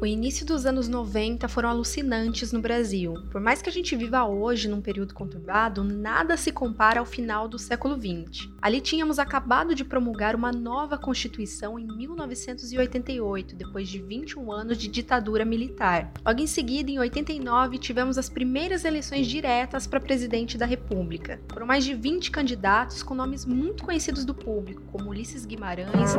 [0.00, 3.14] O início dos anos 90 foram alucinantes no Brasil.
[3.30, 7.46] Por mais que a gente viva hoje num período conturbado, nada se compara ao final
[7.46, 8.52] do século 20.
[8.60, 14.88] Ali tínhamos acabado de promulgar uma nova Constituição em 1988, depois de 21 anos de
[14.88, 16.12] ditadura militar.
[16.26, 21.40] Logo em seguida, em 89, tivemos as primeiras eleições diretas para presidente da República.
[21.52, 26.14] Foram mais de 20 candidatos com nomes muito conhecidos do público, como Ulisses Guimarães,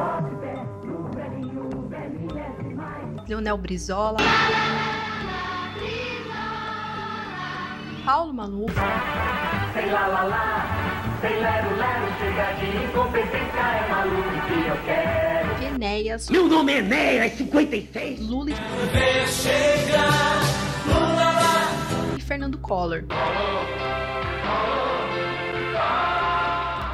[3.27, 4.17] Leonel Brizola,
[8.05, 8.73] Paulo Maluf,
[9.73, 15.75] sei lá, lá, lá, sei lero, lero, chega de incompetência, é maluco que eu quero.
[15.75, 18.51] Enéas, meu nome é Enéas, 56, Lula
[22.17, 23.03] e Fernando Collor.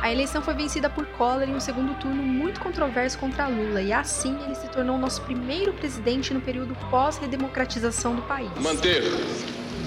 [0.02, 3.94] A eleição foi vencida por Collor em um segundo turno muito controverso contra Lula, e
[3.94, 8.50] assim ele se tornou nosso primeiro presidente no período pós-redemocratização do país.
[8.60, 9.04] Manter,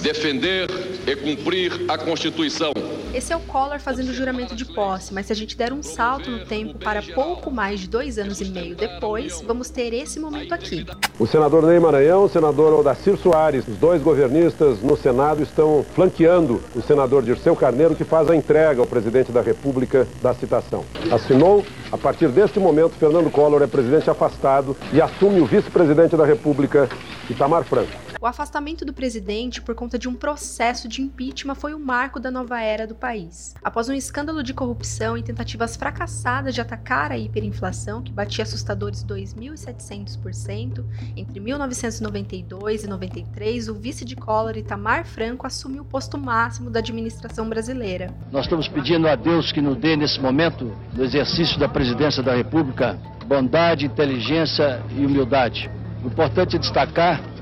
[0.00, 0.69] defender
[1.05, 2.72] e cumprir a Constituição
[3.15, 5.83] esse é o Collor fazendo o juramento de posse, mas se a gente der um
[5.83, 10.19] salto no tempo para pouco mais de dois anos e meio depois, vamos ter esse
[10.19, 10.84] momento aqui.
[11.19, 16.61] O senador Ney Maranhão, o senador Odacir Soares, os dois governistas no Senado estão flanqueando
[16.75, 20.85] o senador Dirceu Carneiro, que faz a entrega ao presidente da República da citação.
[21.12, 26.27] Assinou, a partir deste momento, Fernando Collor é presidente afastado e assume o vice-presidente da
[26.27, 26.89] República,
[27.31, 28.03] Itamar Franco.
[28.25, 32.30] O afastamento do presidente por conta de um processo de impeachment foi o marco da
[32.30, 33.55] nova era do país.
[33.62, 39.05] Após um escândalo de corrupção e tentativas fracassadas de atacar a hiperinflação, que batia assustadores
[39.05, 40.83] 2.700%,
[41.14, 46.78] entre 1992 e 93, o vice de Collor, Itamar Franco, assumiu o posto máximo da
[46.78, 48.11] administração brasileira.
[48.33, 52.34] Nós estamos pedindo a Deus que nos dê, nesse momento, no exercício da presidência da
[52.34, 55.70] República, bondade, inteligência e humildade.
[56.02, 57.33] O importante é destacar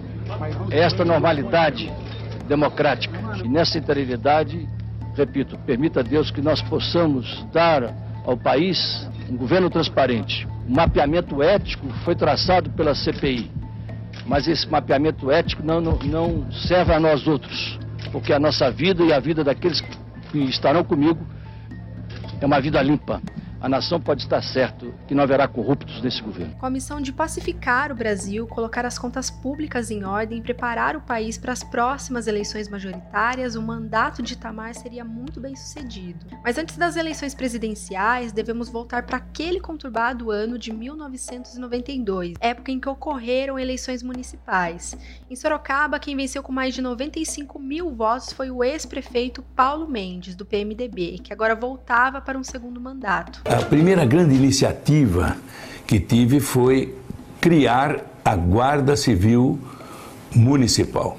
[0.70, 1.92] esta normalidade
[2.48, 3.18] democrática.
[3.44, 4.68] E nessa interioridade,
[5.16, 7.94] repito, permita a Deus que nós possamos dar
[8.24, 10.46] ao país um governo transparente.
[10.68, 13.50] Um mapeamento ético foi traçado pela CPI,
[14.26, 17.78] mas esse mapeamento ético não, não, não serve a nós outros,
[18.10, 21.26] porque a nossa vida e a vida daqueles que estarão comigo
[22.40, 23.20] é uma vida limpa
[23.62, 26.56] a nação pode estar certo que não haverá corruptos nesse governo.
[26.56, 30.96] Com a missão de pacificar o Brasil, colocar as contas públicas em ordem e preparar
[30.96, 36.26] o país para as próximas eleições majoritárias, o mandato de Itamar seria muito bem sucedido.
[36.42, 42.80] Mas antes das eleições presidenciais, devemos voltar para aquele conturbado ano de 1992, época em
[42.80, 44.96] que ocorreram eleições municipais.
[45.30, 50.34] Em Sorocaba, quem venceu com mais de 95 mil votos foi o ex-prefeito Paulo Mendes,
[50.34, 53.51] do PMDB, que agora voltava para um segundo mandato.
[53.52, 55.36] A primeira grande iniciativa
[55.86, 56.94] que tive foi
[57.38, 59.58] criar a Guarda Civil
[60.34, 61.18] Municipal.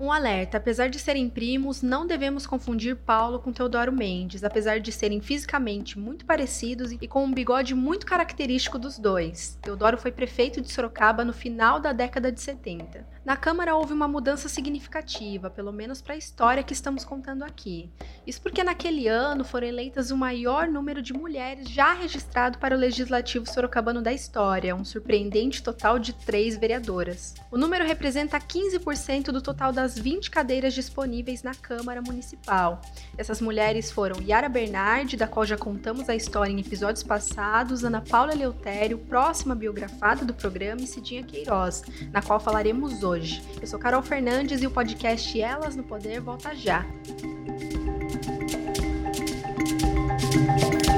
[0.00, 4.90] Um alerta: apesar de serem primos, não devemos confundir Paulo com Teodoro Mendes, apesar de
[4.90, 9.58] serem fisicamente muito parecidos e com um bigode muito característico dos dois.
[9.60, 13.06] Teodoro foi prefeito de Sorocaba no final da década de 70.
[13.22, 17.90] Na Câmara houve uma mudança significativa, pelo menos para a história que estamos contando aqui.
[18.26, 22.78] Isso porque naquele ano foram eleitas o maior número de mulheres já registrado para o
[22.78, 27.34] Legislativo Sorocabano da história, um surpreendente total de três vereadoras.
[27.50, 32.80] O número representa 15% do total das 20 cadeiras disponíveis na Câmara Municipal.
[33.16, 38.00] Essas mulheres foram Yara Bernardi, da qual já contamos a história em episódios passados, Ana
[38.00, 43.42] Paula Leutério, próxima biografada do programa, e Cidinha Queiroz, na qual falaremos hoje.
[43.60, 46.84] Eu sou Carol Fernandes e o podcast Elas no Poder volta já.
[50.86, 50.89] A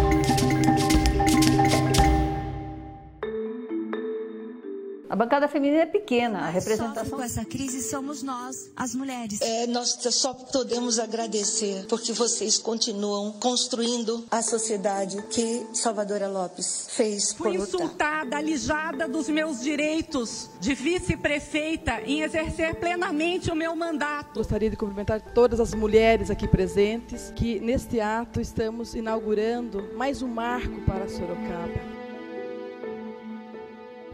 [5.23, 7.17] bancada feminina é pequena, a representação.
[7.19, 9.41] Com essa crise somos nós, as mulheres.
[9.41, 17.33] É, nós só podemos agradecer porque vocês continuam construindo a sociedade que Salvadora Lopes fez.
[17.35, 24.35] Fui insultada, alijada dos meus direitos de vice-prefeita em exercer plenamente o meu mandato.
[24.35, 30.29] Gostaria de cumprimentar todas as mulheres aqui presentes que neste ato estamos inaugurando mais um
[30.29, 32.02] marco para Sorocaba.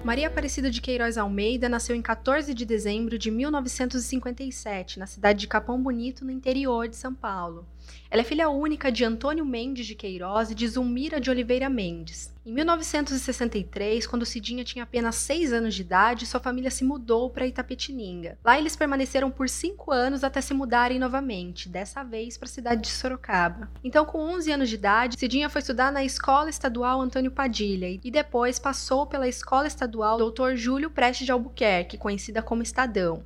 [0.04, 5.48] Maria Aparecida de Queiroz Almeida nasceu em 14 de dezembro de 1957, na cidade de
[5.48, 7.66] Capão Bonito, no interior de São Paulo.
[8.10, 12.32] Ela é filha única de Antônio Mendes de Queiroz e de Zulmira de Oliveira Mendes.
[12.48, 17.46] Em 1963, quando Cidinha tinha apenas 6 anos de idade, sua família se mudou para
[17.46, 18.38] Itapetininga.
[18.42, 22.80] Lá eles permaneceram por 5 anos até se mudarem novamente, dessa vez para a cidade
[22.80, 23.70] de Sorocaba.
[23.84, 28.10] Então, com 11 anos de idade, Cidinha foi estudar na Escola Estadual Antônio Padilha e
[28.10, 30.54] depois passou pela Escola Estadual Dr.
[30.54, 33.22] Júlio Prestes de Albuquerque, conhecida como Estadão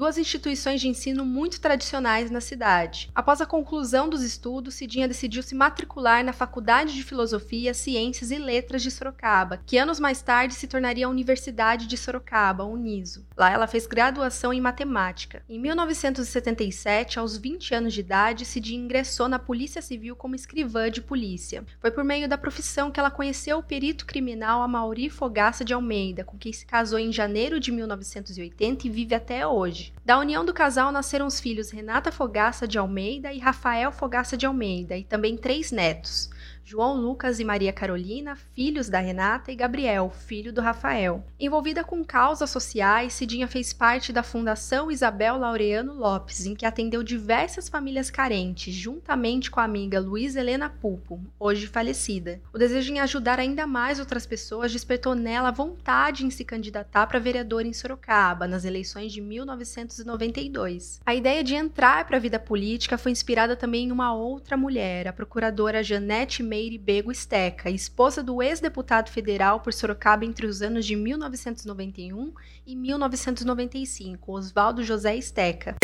[0.00, 3.10] duas instituições de ensino muito tradicionais na cidade.
[3.14, 8.38] Após a conclusão dos estudos, Cidinha decidiu se matricular na Faculdade de Filosofia, Ciências e
[8.38, 13.26] Letras de Sorocaba, que anos mais tarde se tornaria a Universidade de Sorocaba, Uniso.
[13.36, 15.42] Lá ela fez graduação em matemática.
[15.46, 21.02] Em 1977, aos 20 anos de idade, Cidinha ingressou na Polícia Civil como escrivã de
[21.02, 21.62] polícia.
[21.78, 26.24] Foi por meio da profissão que ela conheceu o perito criminal Amauri Fogaça de Almeida,
[26.24, 29.89] com quem se casou em janeiro de 1980 e vive até hoje.
[30.04, 34.46] Da união do casal nasceram os filhos Renata Fogaça de Almeida e Rafael Fogaça de
[34.46, 36.30] Almeida, e também três netos.
[36.64, 41.24] João Lucas e Maria Carolina, filhos da Renata, e Gabriel, filho do Rafael.
[41.38, 47.02] Envolvida com causas sociais, Cidinha fez parte da Fundação Isabel Laureano Lopes, em que atendeu
[47.02, 52.40] diversas famílias carentes, juntamente com a amiga Luiz Helena Pupo, hoje falecida.
[52.52, 57.18] O desejo em ajudar ainda mais outras pessoas despertou nela vontade em se candidatar para
[57.18, 61.00] vereadora em Sorocaba, nas eleições de 1992.
[61.04, 65.08] A ideia de entrar para a vida política foi inspirada também em uma outra mulher,
[65.08, 70.84] a procuradora Janete Meire Bego Steca, esposa do ex-deputado federal por Sorocaba entre os anos
[70.84, 72.34] de 1991
[72.66, 75.76] e 1995, Oswaldo José Steca.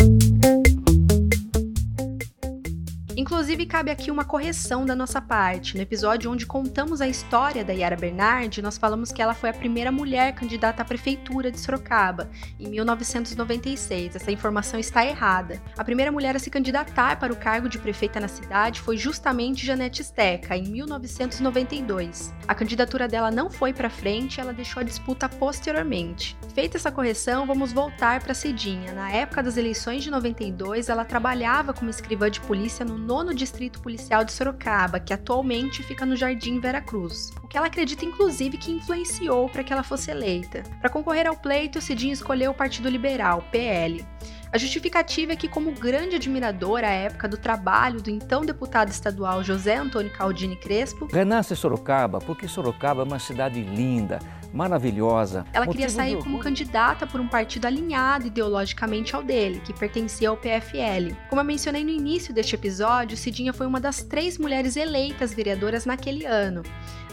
[3.26, 5.75] Inclusive, cabe aqui uma correção da nossa parte.
[5.75, 9.52] No episódio onde contamos a história da Yara Bernardi, nós falamos que ela foi a
[9.52, 14.14] primeira mulher candidata à prefeitura de Sorocaba, em 1996.
[14.14, 15.61] Essa informação está errada.
[15.76, 19.67] A primeira mulher a se candidatar para o cargo de prefeita na cidade foi justamente
[19.67, 22.32] Janete Steca, em 1992.
[22.46, 26.38] A candidatura dela não foi para frente, ela deixou a disputa posteriormente.
[26.55, 28.93] Feita essa correção, vamos voltar para Cidinha.
[28.93, 33.80] Na época das eleições de 92, ela trabalhava como escrivã de polícia no nono Distrito
[33.80, 37.32] Policial de Sorocaba, que atualmente fica no Jardim Vera Cruz.
[37.42, 40.62] O que ela acredita, inclusive, que influenciou para que ela fosse eleita.
[40.82, 44.04] Para concorrer ao pleito, Cidinha escolheu o Partido Liberal, PL.
[44.52, 49.42] A justificativa é que, como grande admirador à época do trabalho do então deputado estadual
[49.42, 54.18] José Antônio Caldini Crespo, renasce Sorocaba porque Sorocaba é uma cidade linda,
[54.56, 55.44] maravilhosa.
[55.53, 60.37] Ela queria sair como candidata por um partido alinhado ideologicamente ao dele, que pertencia ao
[60.37, 61.14] PFL.
[61.29, 65.85] Como eu mencionei no início deste episódio, Cidinha foi uma das três mulheres eleitas vereadoras
[65.85, 66.62] naquele ano.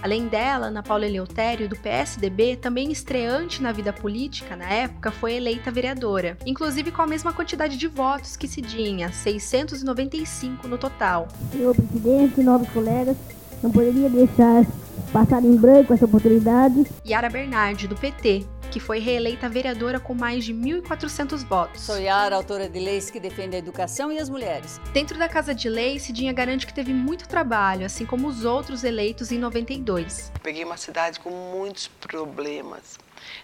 [0.02, 5.36] Além dela, Ana Paula Eleutério, do PSDB, também estreante na vida política na época, foi
[5.36, 11.30] eleita vereadora, inclusive com a mesma quantidade de votos que Cidinha, 695 no total.
[11.54, 13.16] Senhor presidente, novos colegas,
[13.62, 14.66] não poderia deixar
[15.12, 16.86] passar em branco essa oportunidade.
[17.06, 21.82] Yara Bernardi, do PT, que foi reeleita vereadora com mais de 1.400 votos.
[21.82, 24.80] Sou Yara, autora de leis que defendem a educação e as mulheres.
[24.92, 28.84] Dentro da Casa de Lei, Cidinha garante que teve muito trabalho, assim como os outros
[28.84, 30.32] eleitos em 92.
[30.42, 32.98] Peguei uma cidade com muitos problemas,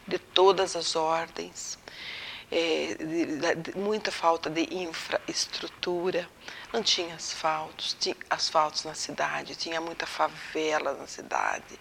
[0.07, 1.77] de todas as ordens.
[2.51, 6.27] É, de, de, muita falta de infraestrutura,
[6.73, 11.79] não tinha asfaltos, tinha asfaltos na cidade, tinha muita favela na cidade,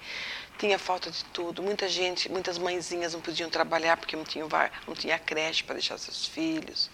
[0.59, 1.63] tinha falta de tudo.
[1.63, 4.49] Muita gente, muitas mãezinhas não podiam trabalhar porque não tinham,
[4.87, 6.91] não tinha creche para deixar seus filhos.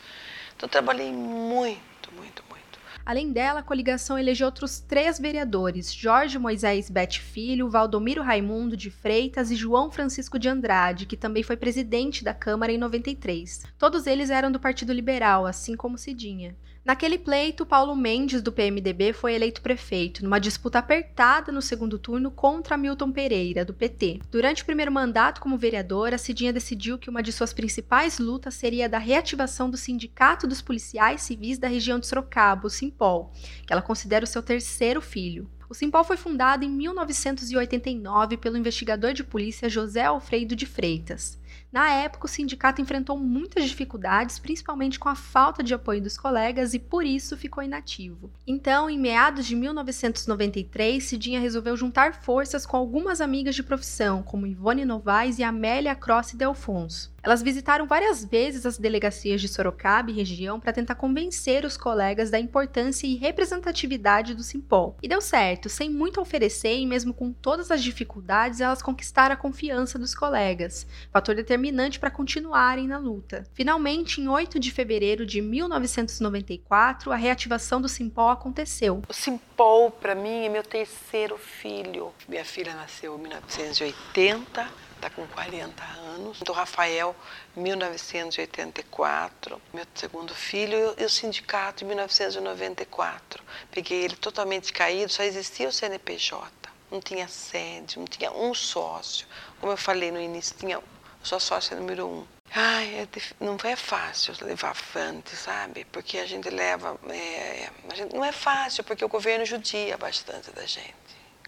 [0.57, 2.74] Então, trabalhei muito, muito, muito.
[3.07, 8.91] Além dela, a coligação elegeu outros três vereadores: Jorge Moisés Bete Filho, Valdomiro Raimundo de
[8.91, 13.65] Freitas e João Francisco de Andrade, que também foi presidente da Câmara em 93.
[13.79, 16.57] Todos eles eram do Partido Liberal, assim como Cidinha.
[16.85, 22.31] Naquele pleito, Paulo Mendes, do PMDB, foi eleito prefeito, numa disputa apertada no segundo turno
[22.31, 24.21] contra Milton Pereira, do PT.
[24.31, 28.87] Durante o primeiro mandato como vereadora, Cidinha decidiu que uma de suas principais lutas seria
[28.87, 33.33] da reativação do Sindicato dos Policiais Civis da região de Sorocaba, o Simpol,
[33.67, 35.49] que ela considera o seu terceiro filho.
[35.71, 41.39] O Simpol foi fundado em 1989 pelo investigador de polícia José Alfredo de Freitas.
[41.75, 46.73] Na época, o sindicato enfrentou muitas dificuldades, principalmente com a falta de apoio dos colegas,
[46.73, 48.31] e por isso ficou inativo.
[48.47, 54.47] Então, em meados de 1993, Cidinha resolveu juntar forças com algumas amigas de profissão, como
[54.47, 57.13] Ivone Novaes e Amélia Crossi Delfonso.
[57.25, 62.31] Elas visitaram várias vezes as delegacias de Sorocaba e região para tentar convencer os colegas
[62.31, 64.99] da importância e representatividade do Simpol.
[65.03, 69.39] E deu certo, sem muito oferecer e mesmo com todas as dificuldades, elas conquistaram a
[69.39, 73.45] confiança dos colegas, fator determinante para continuarem na luta.
[73.55, 79.01] Finalmente, em 8 de fevereiro de 1994, a reativação do Simpol aconteceu.
[79.09, 82.13] O Simpol, para mim, é meu terceiro filho.
[82.29, 86.41] Minha filha nasceu em 1980, está com 40 anos.
[86.49, 87.15] O Rafael,
[87.55, 89.61] 1984.
[89.73, 93.45] Meu segundo filho e o sindicato, em 1994.
[93.71, 96.51] Peguei ele totalmente caído, só existia o CNPJ.
[96.91, 99.27] Não tinha sede, não tinha um sócio.
[99.61, 100.81] Como eu falei no início, tinha
[101.23, 102.27] só sócia número um.
[102.55, 103.09] Ai, é,
[103.41, 105.85] não é fácil levar avante, sabe?
[105.87, 106.97] Porque a gente leva.
[107.11, 107.69] É,
[108.15, 110.95] não é fácil, porque o governo judia bastante da gente.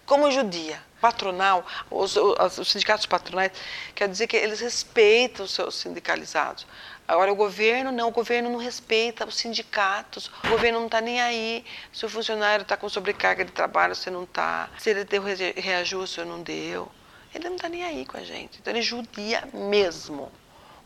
[0.07, 0.81] Como judia?
[1.01, 3.53] Patronal, os, os, os sindicatos patronais,
[3.95, 6.67] quer dizer que eles respeitam os seus sindicalizados.
[7.07, 11.21] Agora, o governo não, o governo não respeita os sindicatos, o governo não está nem
[11.21, 15.23] aí se o funcionário está com sobrecarga de trabalho, se não está, se ele deu
[15.23, 16.91] reajuste ou não deu.
[17.35, 18.59] Ele não está nem aí com a gente.
[18.59, 20.33] Então, ele judia mesmo.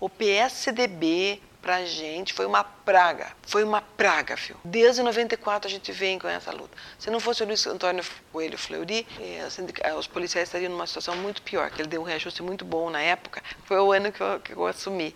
[0.00, 3.32] O PSDB, pra gente, foi uma praga.
[3.42, 4.56] Foi uma praga, viu?
[4.64, 6.76] Desde 94 a gente vem com essa luta.
[6.98, 9.46] Se não fosse o Luiz Antônio Coelho Fleury, eh,
[9.82, 12.90] eh, os policiais estariam numa situação muito pior, que ele deu um reajuste muito bom
[12.90, 13.42] na época.
[13.64, 15.14] Foi o ano que eu, que eu assumi.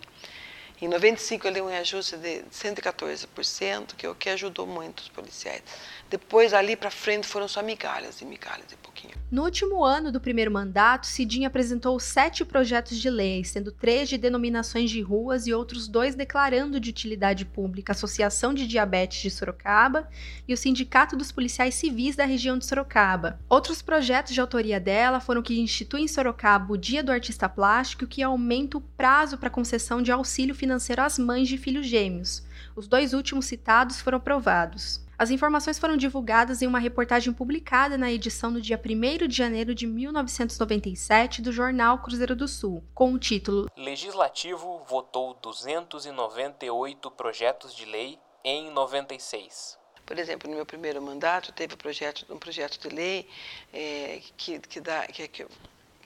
[0.81, 5.07] Em 95 eu dei um reajuste de 114%, que é o que ajudou muito os
[5.07, 5.63] policiais.
[6.09, 9.13] Depois, ali para frente, foram só migalhas e migalhas e pouquinho.
[9.31, 14.17] No último ano do primeiro mandato, Cidinha apresentou sete projetos de lei, sendo três de
[14.17, 19.31] denominações de ruas e outros dois declarando de utilidade pública a Associação de Diabetes de
[19.31, 20.09] Sorocaba
[20.47, 23.39] e o Sindicato dos Policiais Civis da região de Sorocaba.
[23.49, 28.05] Outros projetos de autoria dela foram que instituem em Sorocaba o Dia do Artista Plástico,
[28.05, 32.43] que aumenta o prazo para concessão de auxílio financeiro às mães de filhos gêmeos.
[32.75, 35.05] Os dois últimos citados foram aprovados.
[35.17, 39.73] As informações foram divulgadas em uma reportagem publicada na edição do dia 1 de janeiro
[39.73, 47.85] de 1997 do jornal Cruzeiro do Sul, com o título Legislativo votou 298 projetos de
[47.85, 49.77] lei em 96.
[50.05, 53.27] Por exemplo, no meu primeiro mandato teve um projeto, um projeto de lei
[53.73, 55.47] é, que, que, dá, que, que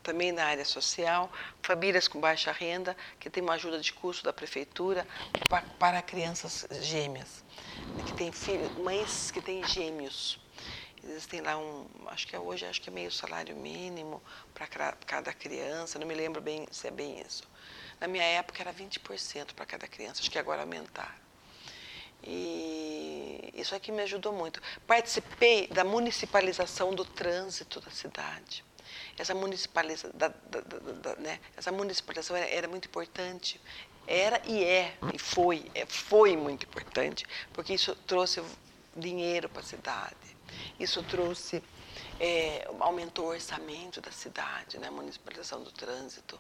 [0.10, 4.34] também na área social, famílias com baixa renda, que tem uma ajuda de custo da
[4.34, 5.06] prefeitura
[5.48, 7.44] para, para crianças gêmeas
[8.06, 10.40] que tem filhos, mães que têm gêmeos.
[11.04, 14.22] Existem lá um, acho que é hoje, acho que é meio salário mínimo
[14.54, 14.68] para
[15.06, 17.44] cada criança, não me lembro bem se é bem isso.
[18.00, 21.30] Na minha época era 20% para cada criança, acho que agora aumentaram.
[22.24, 24.62] E isso aqui me ajudou muito.
[24.86, 28.66] Participei da municipalização do trânsito da cidade.
[29.20, 31.40] Essa, municipaliza, da, da, da, né?
[31.56, 33.60] Essa municipalização era, era muito importante.
[34.08, 38.42] Era e é, e foi, é, foi muito importante, porque isso trouxe
[38.96, 40.16] dinheiro para a cidade,
[40.80, 41.62] isso trouxe,
[42.20, 46.40] é, aumentou o orçamento da cidade, né, a municipalização do trânsito,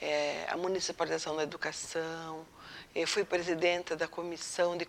[0.00, 2.46] é, a municipalização da educação,
[2.94, 4.86] eu fui presidenta da comissão de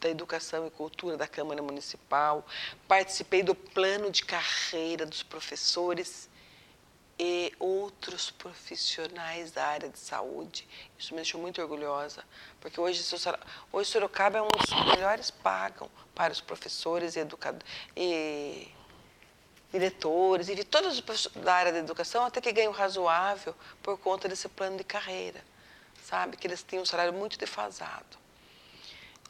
[0.00, 2.46] da Educação e Cultura da Câmara Municipal,
[2.86, 6.28] participei do plano de carreira dos professores
[7.18, 10.68] e outros profissionais da área de saúde.
[10.96, 12.22] Isso me deixou muito orgulhosa,
[12.60, 13.02] porque hoje,
[13.72, 17.66] hoje Sorocaba é um dos melhores pagam para os professores e educadores.
[17.96, 18.68] E
[19.72, 21.02] diretores, e todos
[21.36, 25.44] da área da educação até que ganham razoável por conta desse plano de carreira,
[26.02, 26.36] sabe?
[26.36, 28.16] Que eles têm um salário muito defasado.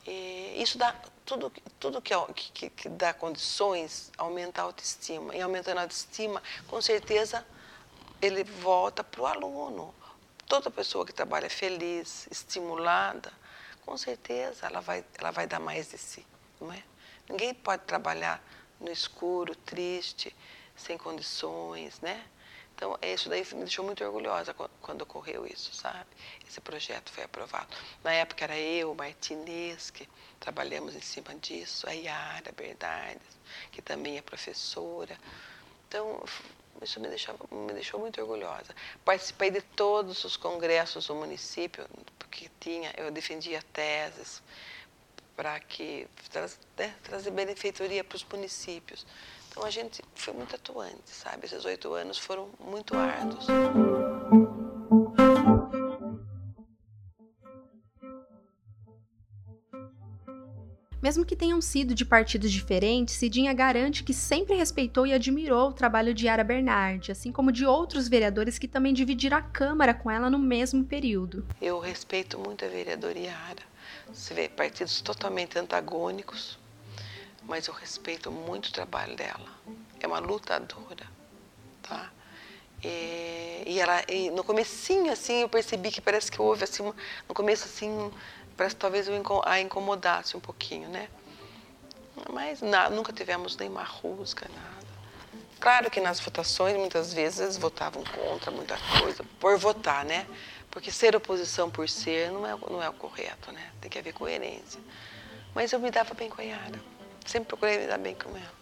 [0.06, 0.94] E isso dá
[1.26, 2.14] tudo, tudo que,
[2.52, 5.34] que, que dá condições aumenta a autoestima.
[5.34, 7.44] E aumentando a autoestima, com certeza
[8.20, 9.94] ele volta para o aluno.
[10.46, 13.32] Toda pessoa que trabalha feliz, estimulada,
[13.84, 16.26] com certeza ela vai, ela vai dar mais de si,
[16.60, 16.82] não é?
[17.28, 18.42] Ninguém pode trabalhar
[18.80, 20.34] no escuro, triste,
[20.74, 22.24] sem condições, né?
[22.74, 26.06] Então, isso daí me deixou muito orgulhosa quando ocorreu isso, sabe?
[26.46, 27.66] Esse projeto foi aprovado.
[28.04, 30.08] Na época era eu, Martinez, que
[30.38, 33.36] trabalhamos em cima disso, a Yara Bernardes,
[33.72, 35.18] que também é professora.
[35.88, 36.24] Então,
[36.82, 38.74] isso me, deixava, me deixou muito orgulhosa.
[39.04, 41.86] Participei de todos os congressos do município,
[42.18, 44.42] porque tinha, eu defendia teses
[45.36, 46.06] para que
[46.76, 49.06] né, trazer benefeitoria para os municípios.
[49.50, 51.46] Então a gente foi muito atuante, sabe?
[51.46, 53.46] Esses oito anos foram muito árduos.
[61.08, 65.72] Mesmo que tenham sido de partidos diferentes, Cidinha garante que sempre respeitou e admirou o
[65.72, 70.10] trabalho de Yara Bernardi, assim como de outros vereadores que também dividiram a Câmara com
[70.10, 71.46] ela no mesmo período.
[71.62, 73.62] Eu respeito muito a vereadora Yara.
[74.12, 76.58] Você vê partidos totalmente antagônicos,
[77.44, 79.48] mas eu respeito muito o trabalho dela.
[79.98, 81.06] É uma lutadora,
[81.84, 82.12] tá?
[82.84, 86.82] E, e ela, e no comecinho, assim, eu percebi que parece que houve, assim,
[87.26, 88.10] no começo, assim,
[88.58, 89.06] parece que talvez
[89.44, 91.08] a incomodasse um pouquinho, né?
[92.28, 92.60] Mas
[92.90, 94.88] nunca tivemos nenhuma rusga, nada.
[95.60, 100.26] Claro que nas votações, muitas vezes, votavam contra muita coisa, por votar, né?
[100.70, 103.72] Porque ser oposição por ser não é, não é o correto, né?
[103.80, 104.80] Tem que haver coerência.
[105.54, 106.80] Mas eu me dava bem com a Yara.
[107.24, 108.58] Sempre procurei me dar bem com ela.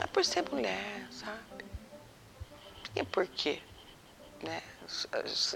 [0.00, 1.64] É por ser mulher, sabe?
[2.94, 3.60] E por quê?
[4.42, 4.62] Né?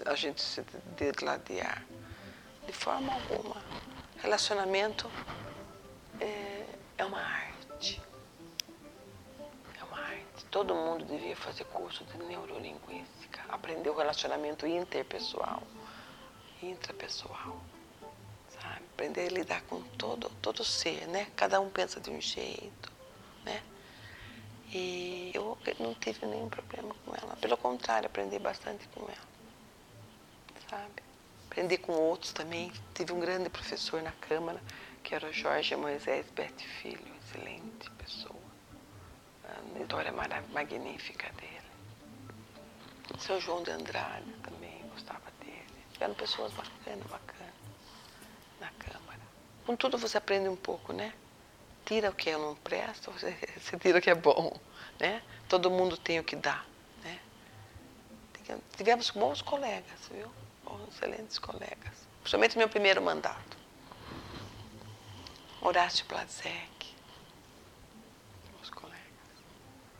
[0.06, 0.62] A gente se
[0.96, 1.84] degladiar.
[2.66, 3.62] De forma alguma.
[4.18, 5.11] Relacionamento
[6.20, 6.66] é,
[6.99, 8.02] é uma arte.
[9.78, 10.44] É uma arte.
[10.50, 13.42] Todo mundo devia fazer curso de neurolinguística.
[13.49, 15.62] Aprender o relacionamento interpessoal,
[16.62, 17.61] intrapessoal
[18.61, 18.85] sabe?
[18.94, 21.28] Aprender a lidar com todo, todo ser, né?
[21.37, 22.92] Cada um pensa de um jeito,
[23.44, 23.62] né?
[24.73, 27.37] E eu não tive nenhum problema com ela.
[27.37, 29.28] Pelo contrário, aprendi bastante com ela,
[30.68, 31.05] sabe?
[31.56, 32.70] Aprendi com outros também.
[32.92, 34.62] Tive um grande professor na Câmara,
[35.02, 38.36] que era o Jorge Moisés Bete Filho, excelente pessoa.
[39.42, 40.12] A história
[40.52, 41.62] magnífica dele.
[43.18, 45.64] Seu João de Andrade também gostava dele.
[45.98, 47.54] Eram pessoas bacanas, bacanas
[48.60, 49.22] na Câmara.
[49.64, 51.14] Com tudo você aprende um pouco, né?
[51.86, 54.60] Tira o que não presta, você, você tira o que é bom,
[55.00, 55.22] né?
[55.48, 56.62] Todo mundo tem o que dá,
[57.02, 57.18] né?
[58.76, 60.30] Tivemos bons colegas, viu?
[60.66, 62.06] Bons, excelentes colegas.
[62.20, 63.56] Principalmente meu primeiro mandato.
[65.62, 66.94] Horácio Blazek.
[68.52, 69.00] Bons colegas.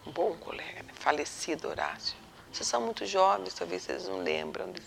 [0.07, 0.93] Um bom colega, né?
[0.95, 2.17] Falecido Horácio.
[2.53, 4.87] Vocês são muito jovens, talvez vocês não lembram desse,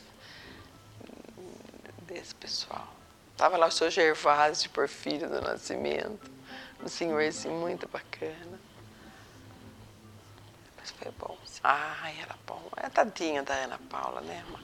[2.01, 2.87] desse pessoal.
[3.31, 6.29] Estava lá o seu Gervásio de Porfírio do Nascimento,
[6.83, 8.58] um senhor muito bacana.
[10.99, 11.37] Foi bom.
[11.63, 12.69] Ai, era bom.
[12.77, 14.43] É tadinha da Ana Paula, né?
[14.49, 14.59] Uma,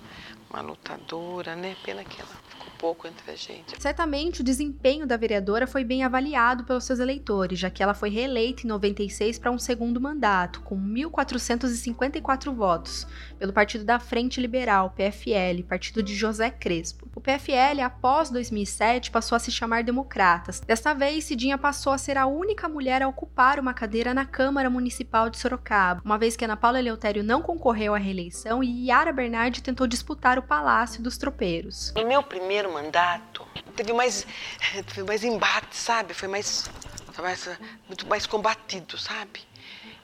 [0.49, 1.75] uma lutadora, né?
[1.75, 2.37] Pena que ela
[2.85, 3.81] pouco entre a gente.
[3.81, 8.11] Certamente o desempenho da vereadora foi bem avaliado pelos seus eleitores, já que ela foi
[8.11, 13.07] reeleita em 96 para um segundo mandato, com 1.454 votos,
[13.39, 17.09] pelo Partido da Frente Liberal, PFL, partido de José Crespo.
[17.15, 20.59] O PFL, após 2007, passou a se chamar Democratas.
[20.59, 24.69] Desta vez, Cidinha passou a ser a única mulher a ocupar uma cadeira na Câmara
[24.69, 29.11] Municipal de Sorocaba, uma vez que Ana Paula Eleutério não concorreu à reeleição e Yara
[29.11, 31.91] Bernardi tentou disputar o Palácio dos Tropeiros.
[31.95, 34.27] No meu primeiro mandato, teve mais,
[34.87, 36.13] teve mais embate, sabe?
[36.13, 36.69] Foi mais,
[37.17, 37.49] mais
[37.87, 39.41] muito mais combatido, sabe?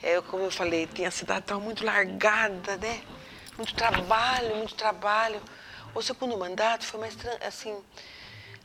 [0.01, 3.01] É, como eu falei, tinha a cidade estava muito largada, né?
[3.57, 5.41] Muito trabalho, muito trabalho.
[5.93, 7.77] O segundo mandato foi mais assim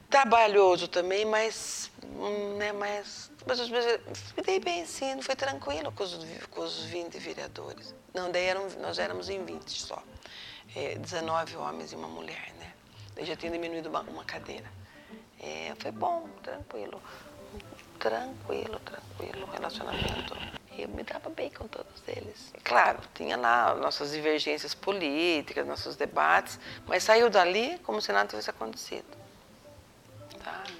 [0.09, 6.17] trabalhoso também, mas, hum, né, mas, mas me dei bem sim, foi tranquilo com os,
[6.51, 7.93] com os 20 vereadores.
[8.15, 10.01] Não, daí eram, nós éramos em 20 só.
[10.75, 12.76] É, 19 homens e uma mulher, né?
[13.17, 14.71] Daí já tinha diminuído uma, uma cadeira.
[15.41, 17.03] É, foi bom, tranquilo.
[17.99, 20.37] Tranquilo, tranquilo, relacionamento.
[20.79, 22.53] Eu me dava bem com todos eles.
[22.63, 28.51] Claro, tinha lá nossas divergências políticas, nossos debates, mas saiu dali como se nada tivesse
[28.51, 29.17] acontecido.
[30.45, 30.75] Sabe?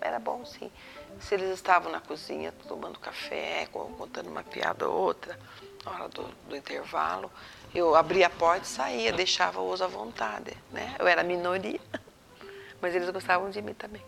[0.00, 0.70] Era bom, sim.
[1.18, 5.36] Se eles estavam na cozinha tomando café, contando uma piada ou outra,
[5.84, 7.28] na hora do, do intervalo,
[7.74, 10.56] eu abria a porta e saía, deixava-os à vontade.
[10.70, 10.94] Né?
[10.98, 11.80] Eu era minoria,
[12.80, 14.02] mas eles gostavam de mim também.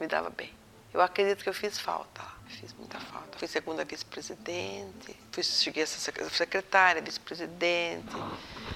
[0.00, 0.52] Me dava bem.
[0.96, 3.38] Eu acredito que eu fiz falta fiz muita falta.
[3.38, 8.16] Fui segunda vice-presidente, fui, cheguei a ser secretária, vice-presidente.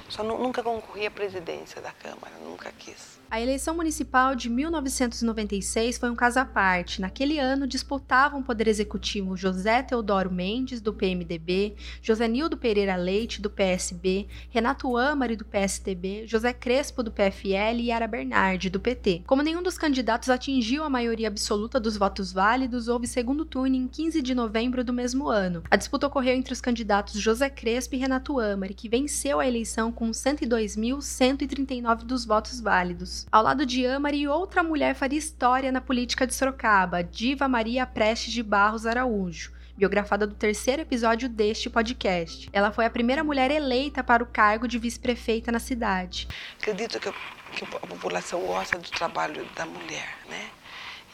[0.08, 3.20] Só nunca concorri à presidência da Câmara, nunca quis.
[3.30, 7.00] A eleição municipal de 1996 foi um caso à parte.
[7.00, 13.40] Naquele ano disputavam o poder executivo José Teodoro Mendes, do PMDB, José Nildo Pereira Leite,
[13.40, 19.22] do PSB, Renato Amari, do PSDB, José Crespo, do PFL e Ara Bernardi, do PT.
[19.24, 23.86] Como nenhum dos candidatos atingiu a maioria absoluta dos votos válidos, houve segundo turno em
[23.86, 25.62] 15 de novembro do mesmo ano.
[25.70, 29.92] A disputa ocorreu entre os candidatos José Crespo e Renato Amari, que venceu a eleição
[29.92, 33.26] com 102.139 dos votos válidos.
[33.30, 38.32] Ao lado de Amari, outra mulher faria história na política de Sorocaba, Diva Maria Prestes
[38.32, 42.50] de Barros Araújo biografada do terceiro episódio deste podcast.
[42.52, 46.28] Ela foi a primeira mulher eleita para o cargo de vice-prefeita na cidade.
[46.58, 47.10] Acredito que,
[47.52, 50.50] que, a população gosta do trabalho da mulher, né?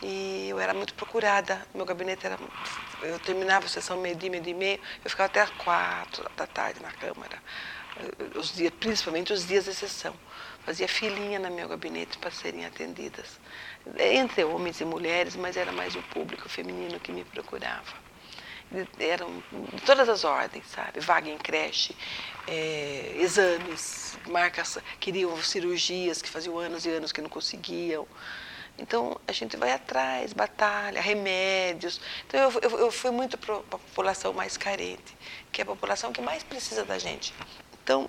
[0.03, 1.67] E eu era muito procurada.
[1.75, 2.39] Meu gabinete era.
[3.03, 6.91] Eu terminava a sessão meio-dia, meio-dia e meio, eu ficava até quatro da tarde na
[6.93, 7.43] Câmara.
[8.35, 10.15] Os dias, principalmente os dias de sessão
[10.67, 13.39] fazia filinha no meu gabinete para serem atendidas,
[13.97, 17.95] entre homens e mulheres, mas era mais o público feminino que me procurava.
[18.99, 20.99] eram de todas as ordens, sabe?
[20.99, 21.97] Vaga em creche,
[22.49, 28.07] é, exames, marcas, queriam cirurgias que faziam anos e anos que não conseguiam.
[28.79, 32.01] Então a gente vai atrás, batalha, remédios.
[32.27, 35.17] Então eu, eu, eu fui muito para a população mais carente,
[35.51, 37.35] que é a população que mais precisa da gente.
[37.83, 38.09] Então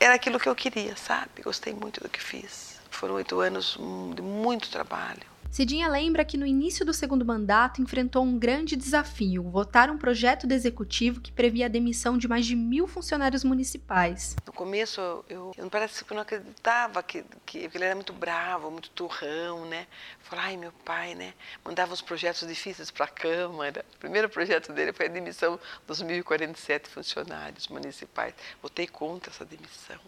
[0.00, 1.42] era aquilo que eu queria, sabe?
[1.42, 2.80] Gostei muito do que fiz.
[2.90, 3.78] Foram oito anos
[4.14, 5.33] de muito trabalho.
[5.54, 10.48] Cidinha lembra que no início do segundo mandato enfrentou um grande desafio: votar um projeto
[10.48, 14.34] de executivo que previa a demissão de mais de mil funcionários municipais.
[14.44, 18.68] No começo, eu, eu não parece que não acreditava que, que, ele era muito bravo,
[18.68, 19.86] muito turrão, né?
[20.18, 21.32] Falei, ai, meu pai, né?
[21.64, 23.84] Mandava uns projetos difíceis para a Câmara.
[23.94, 28.34] O primeiro projeto dele foi a demissão dos 1.047 funcionários municipais.
[28.60, 30.00] Votei contra essa demissão.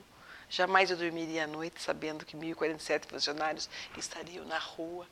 [0.49, 5.07] Jamais eu dormiria à noite sabendo que 1.047 funcionários estariam na rua.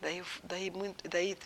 [0.00, 1.36] Daí, daí, muito, daí,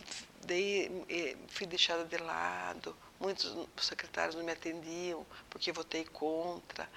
[0.45, 6.89] daí eh, fui deixada de lado, muitos secretários não me atendiam porque votei contra.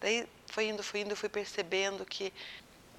[0.00, 2.32] Daí foi indo, foi indo, fui percebendo que,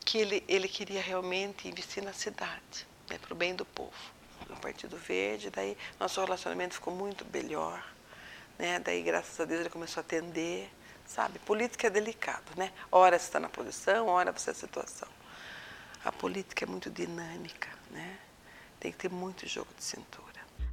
[0.06, 4.16] que ele, ele queria realmente investir na cidade, né, para o bem do povo.
[4.50, 7.84] No Partido Verde, daí nosso relacionamento ficou muito melhor.
[8.58, 8.80] Né?
[8.80, 10.70] Daí, graças a Deus, ele começou a atender.
[11.06, 12.72] Sabe, política é delicado, né?
[12.92, 15.08] Ora você está na posição, ora você é a situação.
[16.04, 18.20] A política é muito dinâmica, né?
[18.80, 20.26] Tem que ter muito jogo de cintura.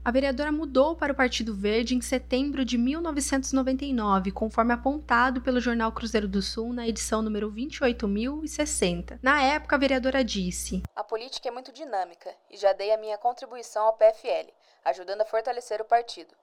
[0.04, 5.92] A vereadora mudou para o Partido Verde em setembro de 1999, conforme apontado pelo jornal
[5.92, 9.20] Cruzeiro do Sul na edição número 28060.
[9.22, 13.16] Na época, a vereadora disse: A política é muito dinâmica e já dei a minha
[13.16, 14.50] contribuição ao PFL,
[14.84, 16.34] ajudando a fortalecer o partido.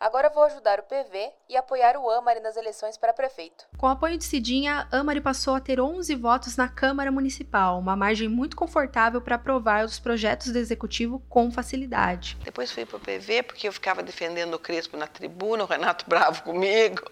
[0.00, 3.66] Agora vou ajudar o PV e apoiar o Amari nas eleições para prefeito.
[3.76, 7.96] Com o apoio de Cidinha, Amari passou a ter 11 votos na Câmara Municipal, uma
[7.96, 12.36] margem muito confortável para aprovar os projetos do Executivo com facilidade.
[12.44, 16.04] Depois fui para o PV porque eu ficava defendendo o Crespo na tribuna, o Renato
[16.08, 17.02] bravo comigo.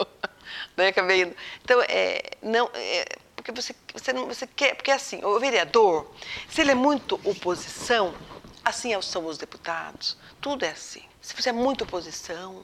[0.77, 1.35] Daí acabei indo.
[1.61, 4.75] Então, é, não, é, porque você, você, não, você quer.
[4.75, 6.09] Porque assim, o vereador,
[6.49, 8.13] se ele é muito oposição,
[8.63, 10.17] assim são os deputados.
[10.39, 11.03] Tudo é assim.
[11.21, 12.63] Se você é muito oposição,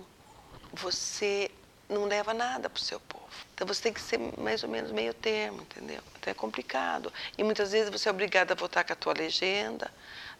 [0.73, 1.49] você
[1.87, 3.23] não leva nada para o seu povo.
[3.53, 6.01] Então você tem que ser mais ou menos meio termo, entendeu?
[6.17, 7.13] Então é complicado.
[7.37, 9.91] E muitas vezes você é obrigado a votar com a tua legenda,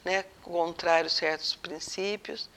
[0.04, 2.50] né, contrário a certos princípios.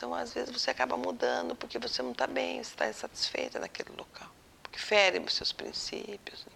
[0.00, 3.90] Então, às vezes, você acaba mudando porque você não está bem, você está insatisfeita naquele
[3.90, 4.30] local.
[4.62, 6.46] Porque fere os seus princípios.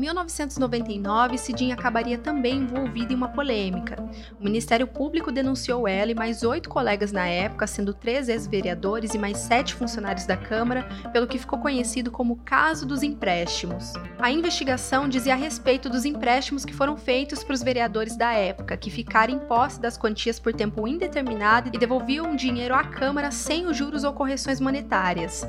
[0.00, 4.02] 1999, Cidinha acabaria também envolvida em uma polêmica.
[4.40, 9.18] O Ministério Público denunciou ela e mais oito colegas na época, sendo três ex-vereadores e
[9.18, 13.92] mais sete funcionários da Câmara, pelo que ficou conhecido como Caso dos Empréstimos.
[14.18, 18.76] A investigação dizia a respeito dos empréstimos que foram feitos para os vereadores da época,
[18.76, 23.30] que ficaram em posse das quantias por tempo indeterminado e devolviam o dinheiro à Câmara
[23.30, 25.46] sem os juros ou correções monetárias.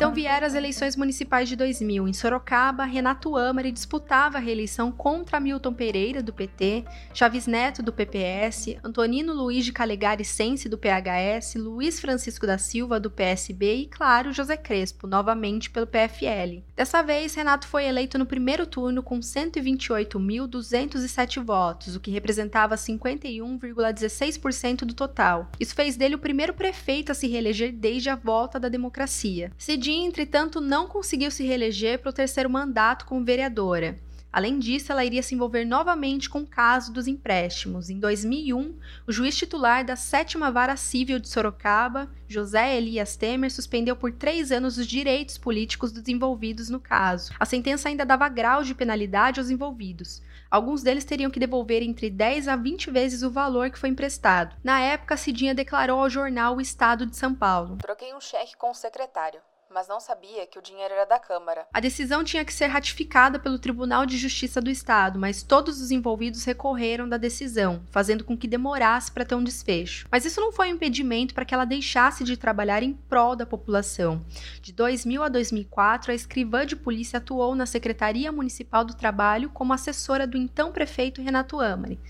[0.00, 2.08] Então vieram as eleições municipais de 2000.
[2.08, 7.92] Em Sorocaba, Renato Amari disputava a reeleição contra Milton Pereira, do PT, Chaves Neto, do
[7.92, 13.88] PPS, Antonino Luiz de Calegari Sense, do PHS, Luiz Francisco da Silva, do PSB e,
[13.88, 16.62] claro, José Crespo, novamente pelo PFL.
[16.74, 24.86] Dessa vez, Renato foi eleito no primeiro turno com 128.207 votos, o que representava 51,16%
[24.86, 25.50] do total.
[25.60, 29.52] Isso fez dele o primeiro prefeito a se reeleger desde a volta da democracia.
[29.90, 33.98] Cidinha, entretanto, não conseguiu se reeleger para o terceiro mandato como vereadora.
[34.32, 37.90] Além disso, ela iria se envolver novamente com o caso dos empréstimos.
[37.90, 43.96] Em 2001, o juiz titular da sétima vara civil de Sorocaba, José Elias Temer, suspendeu
[43.96, 47.32] por três anos os direitos políticos dos envolvidos no caso.
[47.40, 50.22] A sentença ainda dava grau de penalidade aos envolvidos.
[50.48, 54.54] Alguns deles teriam que devolver entre 10 a 20 vezes o valor que foi emprestado.
[54.62, 58.70] Na época, Cidinha declarou ao jornal O Estado de São Paulo: Troquei um cheque com
[58.70, 59.40] o secretário
[59.72, 61.66] mas não sabia que o dinheiro era da Câmara.
[61.72, 65.90] A decisão tinha que ser ratificada pelo Tribunal de Justiça do Estado, mas todos os
[65.90, 70.06] envolvidos recorreram da decisão, fazendo com que demorasse para ter um desfecho.
[70.10, 73.46] Mas isso não foi um impedimento para que ela deixasse de trabalhar em prol da
[73.46, 74.24] população.
[74.60, 79.72] De 2000 a 2004, a escrivã de polícia atuou na Secretaria Municipal do Trabalho como
[79.72, 82.00] assessora do então prefeito Renato Amari.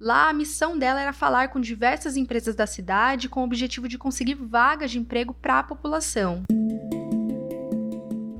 [0.00, 3.98] Lá, a missão dela era falar com diversas empresas da cidade com o objetivo de
[3.98, 6.42] conseguir vagas de emprego para a população.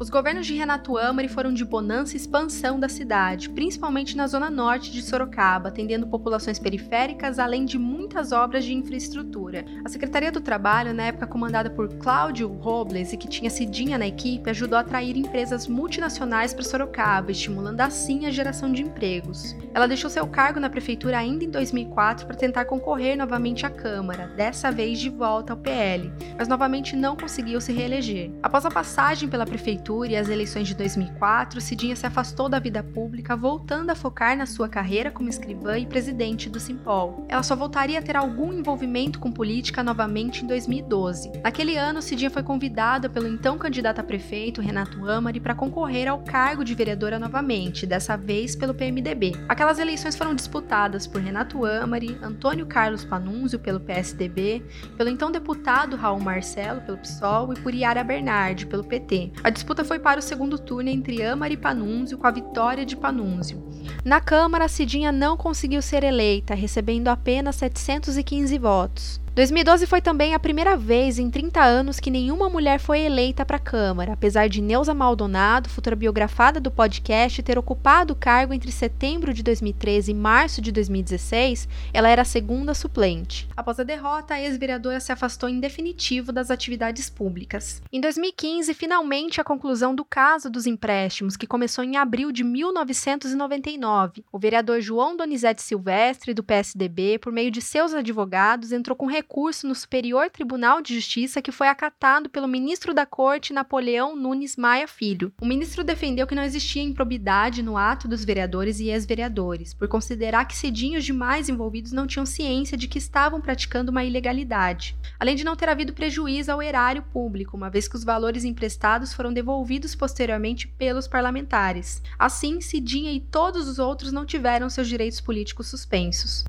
[0.01, 4.49] Os governos de Renato Amari foram de bonança e expansão da cidade, principalmente na zona
[4.49, 9.63] norte de Sorocaba, atendendo populações periféricas, além de muitas obras de infraestrutura.
[9.85, 14.07] A Secretaria do Trabalho, na época comandada por Cláudio Robles e que tinha Cidinha na
[14.07, 19.55] equipe, ajudou a atrair empresas multinacionais para Sorocaba, estimulando assim a geração de empregos.
[19.75, 24.29] Ela deixou seu cargo na prefeitura ainda em 2004 para tentar concorrer novamente à Câmara,
[24.29, 28.31] dessa vez de volta ao PL, mas novamente não conseguiu se reeleger.
[28.43, 32.83] Após a passagem pela prefeitura e as eleições de 2004, Cidinha se afastou da vida
[32.83, 37.27] pública, voltando a focar na sua carreira como escrivã e presidente do Simpol.
[37.29, 41.33] Ela só voltaria a ter algum envolvimento com política novamente em 2012.
[41.43, 46.21] Naquele ano, Cidinha foi convidada pelo então candidato a prefeito, Renato Amari, para concorrer ao
[46.21, 49.33] cargo de vereadora novamente, dessa vez pelo PMDB.
[49.49, 54.63] Aquelas eleições foram disputadas por Renato Amari, Antônio Carlos Panunzio pelo PSDB,
[54.97, 59.33] pelo então deputado Raul Marcelo pelo PSOL e por Yara Bernardi pelo PT.
[59.43, 62.97] A disputa foi para o segundo turno entre Amari e Panunzio com a vitória de
[62.97, 63.63] Panunzio.
[64.05, 69.21] Na Câmara, Cidinha não conseguiu ser eleita, recebendo apenas 715 votos.
[69.33, 73.59] 2012 foi também a primeira vez em 30 anos que nenhuma mulher foi eleita para
[73.59, 78.73] a Câmara, apesar de Neuza Maldonado, futura biografada do podcast, ter ocupado o cargo entre
[78.73, 83.49] setembro de 2013 e março de 2016, ela era a segunda suplente.
[83.57, 87.81] Após a derrota, a ex-vereadora se afastou em definitivo das atividades públicas.
[87.93, 94.25] Em 2015, finalmente a conclusão do caso dos empréstimos, que começou em abril de 1999.
[94.33, 99.69] O vereador João Donizete Silvestre, do PSDB, por meio de seus advogados, entrou com recurso
[99.69, 104.89] no Superior Tribunal de Justiça que foi acatado pelo ministro da Corte Napoleão Nunes Maia
[104.89, 105.31] Filho.
[105.39, 110.47] O ministro defendeu que não existia improbidade no ato dos vereadores e ex-vereadores, por considerar
[110.47, 115.45] que cedinhos demais envolvidos não tinham ciência de que estavam praticando uma ilegalidade, além de
[115.45, 119.95] não ter havido prejuízo ao erário público, uma vez que os valores emprestados foram devolvidos
[119.95, 122.01] posteriormente pelos parlamentares.
[122.19, 126.45] Assim, Cidinha e todos os outros não tiveram seus direitos políticos suspensos.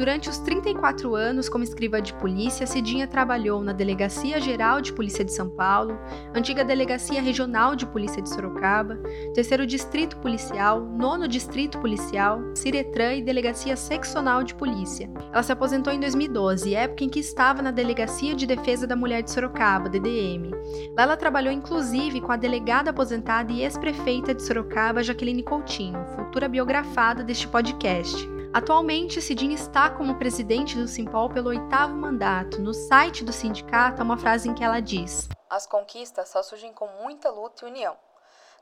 [0.00, 5.22] Durante os 34 anos como escriva de polícia, Cidinha trabalhou na Delegacia Geral de Polícia
[5.22, 5.98] de São Paulo,
[6.34, 8.96] antiga Delegacia Regional de Polícia de Sorocaba,
[9.34, 15.10] Terceiro Distrito Policial, Nono Distrito Policial, Ciretran e Delegacia Seccional de Polícia.
[15.30, 19.22] Ela se aposentou em 2012, época em que estava na Delegacia de Defesa da Mulher
[19.22, 20.50] de Sorocaba, DDM.
[20.96, 26.48] Lá ela trabalhou inclusive com a delegada aposentada e ex-prefeita de Sorocaba, Jaqueline Coutinho, futura
[26.48, 28.39] biografada deste podcast.
[28.52, 32.60] Atualmente, Cidinha está como presidente do Simpol pelo oitavo mandato.
[32.60, 36.72] No site do sindicato há uma frase em que ela diz: As conquistas só surgem
[36.72, 37.96] com muita luta e união.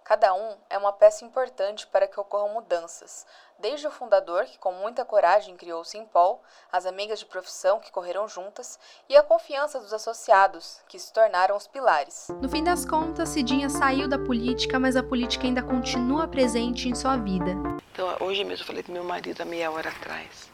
[0.05, 3.27] Cada um é uma peça importante para que ocorram mudanças,
[3.59, 7.90] desde o fundador, que com muita coragem criou o Simpol, as amigas de profissão que
[7.90, 12.29] correram juntas e a confiança dos associados, que se tornaram os pilares.
[12.40, 16.94] No fim das contas, Cidinha saiu da política, mas a política ainda continua presente em
[16.94, 17.51] sua vida.
[17.92, 20.49] Então, hoje mesmo eu falei com meu marido há meia hora atrás.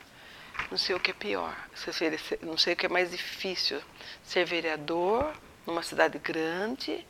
[0.71, 1.55] Não sei o que é pior,
[2.41, 3.83] não sei o que é mais difícil,
[4.23, 5.35] ser vereador
[5.67, 7.07] numa cidade grande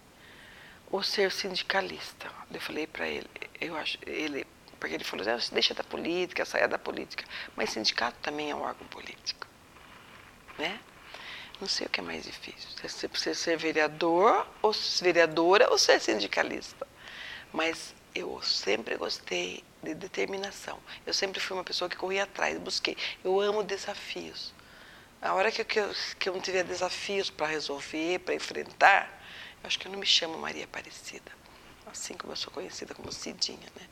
[0.90, 2.28] ou ser sindicalista.
[2.52, 3.28] Eu falei para ele,
[3.61, 4.46] eu acho, ele,
[4.85, 7.25] porque ele falou, deixa da política, saia da política.
[7.57, 9.47] Mas sindicato também é um órgão político,
[10.59, 10.79] né?
[11.59, 12.68] Não sei o que é mais difícil,
[13.12, 16.87] você ser vereador, ou vereadora, ou ser sindicalista.
[17.53, 20.79] Mas eu sempre gostei de determinação.
[21.07, 22.97] Eu sempre fui uma pessoa que corria atrás, busquei.
[23.23, 24.53] Eu amo desafios.
[25.23, 29.25] A hora que eu, que eu, que eu não tiver desafios para resolver, para enfrentar,
[29.64, 31.33] Acho que eu não me chamo Maria Aparecida,
[31.87, 33.88] assim como eu sou conhecida como Cidinha, né?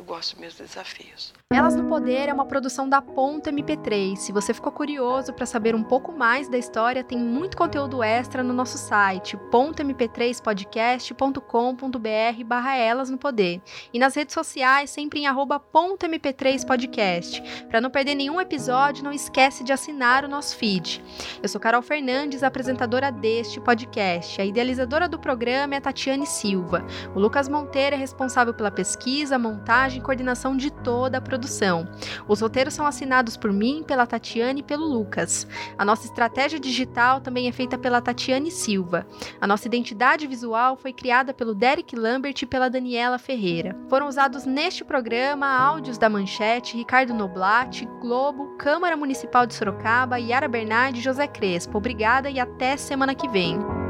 [0.00, 1.34] Eu gosto dos meus desafios.
[1.52, 4.16] Elas no Poder é uma produção da Ponta MP3.
[4.16, 8.42] Se você ficou curioso para saber um pouco mais da história, tem muito conteúdo extra
[8.42, 13.60] no nosso site, pontamp3podcast.com.br barra Elas no Poder.
[13.92, 17.66] E nas redes sociais, sempre em arroba pontamp3podcast.
[17.66, 21.04] Para não perder nenhum episódio, não esquece de assinar o nosso feed.
[21.42, 24.40] Eu sou Carol Fernandes, apresentadora deste podcast.
[24.40, 26.86] A idealizadora do programa é a Tatiane Silva.
[27.14, 31.88] O Lucas Monteiro é responsável pela pesquisa, montagem e coordenação de toda a produção produção.
[32.28, 35.46] Os roteiros são assinados por mim, pela Tatiane e pelo Lucas.
[35.76, 39.06] A nossa estratégia digital também é feita pela Tatiane Silva.
[39.40, 43.76] A nossa identidade visual foi criada pelo Derek Lambert e pela Daniela Ferreira.
[43.88, 50.48] Foram usados neste programa áudios da Manchete, Ricardo Noblat, Globo, Câmara Municipal de Sorocaba, Yara
[50.48, 51.78] Bernardi e José Crespo.
[51.78, 53.89] Obrigada e até semana que vem.